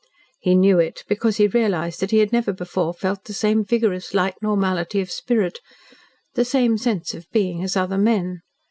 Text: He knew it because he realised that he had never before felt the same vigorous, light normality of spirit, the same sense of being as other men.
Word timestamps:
He 0.39 0.55
knew 0.55 0.79
it 0.79 1.03
because 1.07 1.37
he 1.37 1.45
realised 1.45 1.99
that 1.99 2.09
he 2.09 2.17
had 2.17 2.33
never 2.33 2.51
before 2.51 2.91
felt 2.91 3.25
the 3.25 3.33
same 3.35 3.63
vigorous, 3.63 4.15
light 4.15 4.33
normality 4.41 4.99
of 4.99 5.11
spirit, 5.11 5.59
the 6.33 6.43
same 6.43 6.79
sense 6.79 7.13
of 7.13 7.29
being 7.29 7.61
as 7.63 7.77
other 7.77 7.99
men. 7.99 8.41